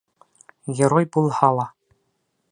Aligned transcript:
Герой 0.79 1.07
булһа 1.17 1.51
ла. 1.59 1.67